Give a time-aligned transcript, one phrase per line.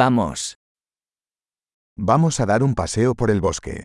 [0.00, 0.54] Vamos.
[1.96, 3.82] Vamos a dar un paseo por el bosque.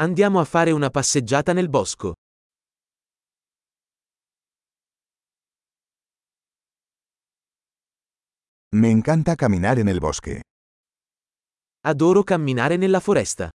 [0.00, 2.14] Andiamo a fare una passeggiata nel bosco.
[8.72, 10.42] Me encanta caminar en el bosque.
[11.84, 13.50] Adoro camminare nella foresta.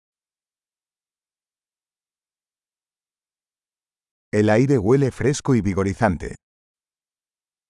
[4.33, 6.35] El aire huele fresco y vigorizante.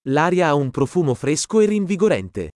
[0.08, 2.55] L'aria ha un profumo fresco e rinvigorente.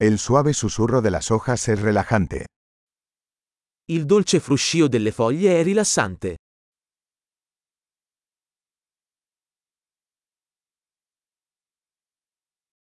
[0.00, 2.46] El suave susurro de las hojas es relajante.
[3.88, 6.36] Il dolce fruscio delle foglie è rilassante.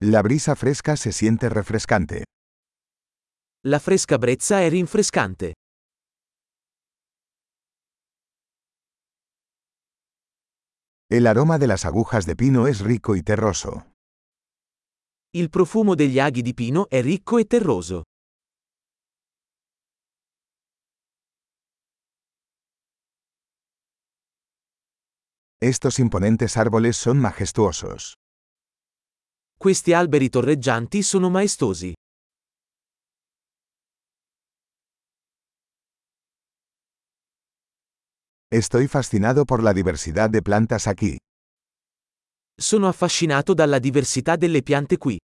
[0.04, 2.24] La brisa fresca se siente refrescante.
[3.68, 5.54] La fresca brezza è rinfrescante.
[11.08, 13.95] El aroma de las agujas de pino es rico y terroso.
[15.36, 18.04] Il profumo degli aghi di pino è ricco e terroso.
[25.58, 28.14] Estos imponentes árboles son majestuosos.
[29.58, 31.94] Questi alberi torreggianti sono maestosi.
[38.50, 41.18] Estoy fascinado por la diversidad de plantas aquí.
[42.58, 45.18] Sono affascinato dalla diversità delle piante qui.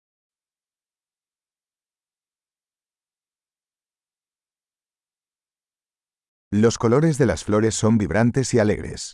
[6.53, 9.13] Los colores de las flores son vibrantes y alegres.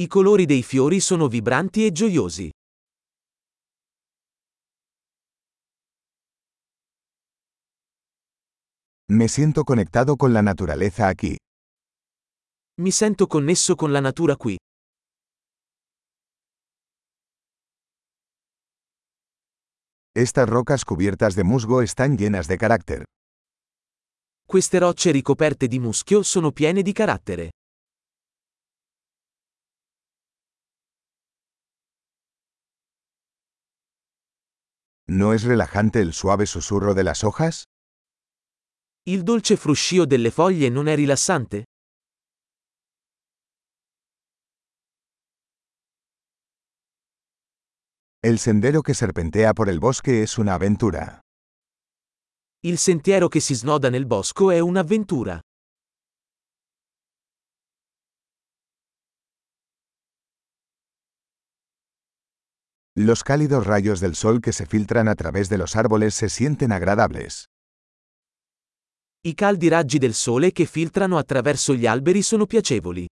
[0.00, 2.50] I colori dei fiori sono vibranti e gioiosi.
[9.10, 11.36] Me siento conectado con la naturaleza aquí.
[12.80, 14.56] Mi sento connesso con la natura qui.
[20.14, 23.04] Estas rocas cubiertas de musgo están llenas de carácter.
[24.46, 27.50] Queste rocce ricoperte di muschio sono piene di carattere.
[35.08, 37.64] ¿No es relajante el suave susurro de las hojas?
[39.06, 41.64] Il dolce fruscio delle foglie non è rilassante?
[48.24, 51.22] El sendero que serpentea por el bosque es una aventura.
[52.64, 55.40] Il sentiero che si snoda nel bosco è un'avventura.
[62.94, 66.70] Los cálidos rayos del sol que se filtran a través de los árboles se sienten
[66.70, 67.46] agradables.
[69.22, 73.04] I caldi raggi del sole che filtrano attraverso gli alberi sono piacevoli.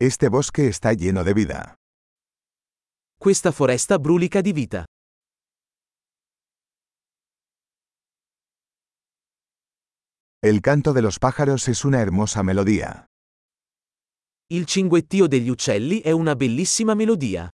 [0.00, 1.76] Este bosque está lleno de vida.
[3.16, 4.86] Questa foresta brulica di vita.
[10.42, 13.06] El canto de los pájaros es una hermosa melodía.
[14.50, 17.48] Il cinguettio degli uccelli è una bellissima melodia.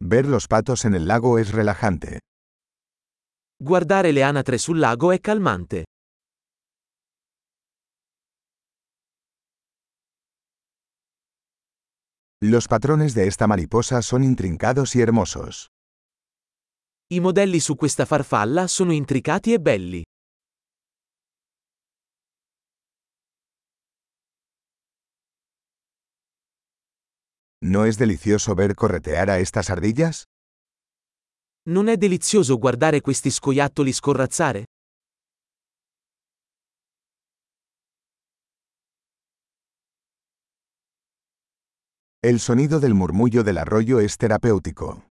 [0.00, 2.20] Ver los patos en el lago es relajante.
[3.66, 5.84] Guardare le anatre sul lago è calmante.
[12.42, 15.68] Los patrones de esta mariposa son intrincados y hermosos.
[17.10, 20.02] I modelli su questa farfalla sono intricati e belli.
[27.62, 30.26] ¿No es delicioso ver corretear a estas ardillas?
[31.68, 34.66] Non è delizioso guardare questi scoiattoli scorrazzare?
[42.20, 45.08] El sonido del murmullo del arroyo es terapéutico.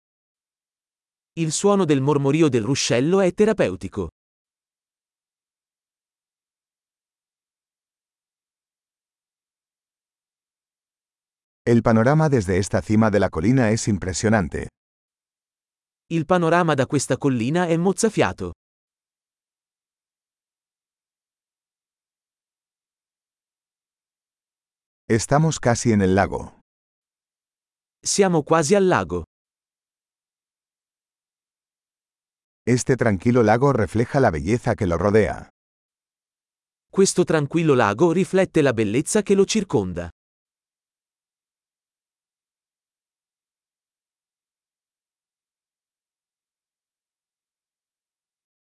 [1.38, 4.10] Il suono del mormorio del ruscello è terapeutico.
[11.64, 14.68] El panorama desde esta cima de la colina es impresionante.
[16.12, 18.52] Il panorama da questa collina è mozzafiato.
[25.08, 26.60] Estamos casi en el lago.
[28.04, 29.24] Siamo quasi al lago.
[32.66, 35.48] Este tranquilo lago refleja la belleza que lo rodea.
[36.90, 40.10] Questo tranquillo lago riflette la bellezza che lo circonda.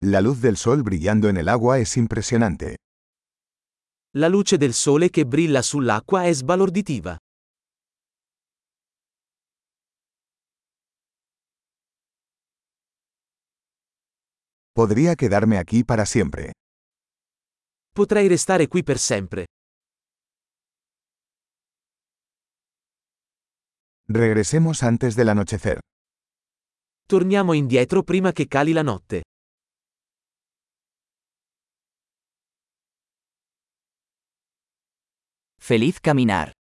[0.09, 2.77] La luz del sol brillando en el agua es impresionante.
[4.15, 7.17] La luce del sole che brilla sull'acqua è sbalorditiva.
[14.73, 16.53] Podría quedarme aquí para siempre.
[17.93, 19.47] Potrei restare qui per sempre.
[24.07, 25.81] Regresemos antes del anochecer.
[27.09, 29.26] Torniamo indietro prima che cali la notte.
[35.67, 36.56] Feliz caminar.